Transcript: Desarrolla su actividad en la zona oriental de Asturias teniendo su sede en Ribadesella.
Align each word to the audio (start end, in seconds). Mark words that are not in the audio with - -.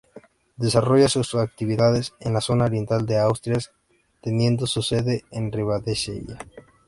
Desarrolla 0.55 1.07
su 1.09 1.37
actividad 1.39 1.95
en 2.21 2.33
la 2.33 2.41
zona 2.41 2.65
oriental 2.65 3.05
de 3.05 3.19
Asturias 3.19 3.71
teniendo 4.23 4.65
su 4.65 4.81
sede 4.81 5.25
en 5.29 5.51
Ribadesella. 5.51 6.39